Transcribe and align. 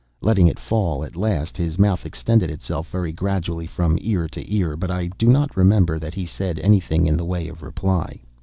Letting 0.19 0.47
it 0.47 0.57
fall, 0.57 1.03
at 1.03 1.15
last, 1.15 1.57
his 1.57 1.77
mouth 1.77 2.07
extended 2.07 2.49
itself 2.49 2.89
very 2.89 3.11
gradually 3.11 3.67
from 3.67 3.99
ear 4.01 4.27
to 4.29 4.51
ear; 4.51 4.75
but 4.75 4.89
I 4.89 5.09
do 5.19 5.27
not 5.27 5.55
remember 5.55 5.99
that 5.99 6.15
he 6.15 6.25
said 6.25 6.57
any 6.57 6.79
thing 6.79 7.05
in 7.05 7.17
the 7.17 7.23
way 7.23 7.47
of 7.47 7.61
reply. 7.61 8.19